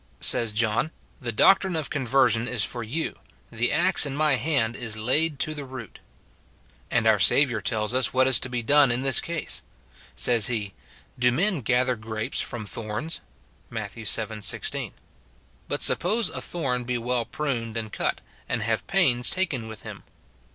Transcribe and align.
Says 0.19 0.51
John," 0.51 0.89
The 1.21 1.31
doctrine 1.31 1.75
of 1.75 1.91
conversion 1.91 2.47
is 2.47 2.63
for 2.63 2.81
you; 2.81 3.13
the 3.51 3.71
axe 3.71 4.03
in 4.03 4.15
my 4.15 4.35
hand 4.35 4.75
is 4.75 4.97
laid 4.97 5.37
to 5.41 5.53
the 5.53 5.63
root." 5.63 5.99
And 6.89 7.05
our 7.05 7.19
Saviour 7.19 7.61
tells 7.61 7.93
us 7.93 8.11
what 8.11 8.25
is 8.25 8.39
to 8.39 8.49
be 8.49 8.63
done 8.63 8.91
in 8.91 9.03
this 9.03 9.21
case; 9.21 9.61
says 10.15 10.47
he, 10.47 10.73
"Do 11.19 11.31
men 11.31 11.61
gather 11.61 11.95
grapes 11.95 12.41
from 12.41 12.65
thorns?" 12.65 13.21
Matt. 13.69 13.91
vii. 13.91 14.03
16. 14.05 14.93
But 15.67 15.83
suppose 15.83 16.31
a 16.31 16.41
thorn 16.41 16.83
be 16.83 16.97
well 16.97 17.25
pruned 17.25 17.77
and 17.77 17.93
cut, 17.93 18.21
and 18.49 18.63
have 18.63 18.87
pains 18.87 19.29
taken 19.29 19.67
with 19.67 19.83
him? 19.83 20.03